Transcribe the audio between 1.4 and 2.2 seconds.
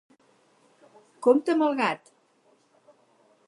amb el gat!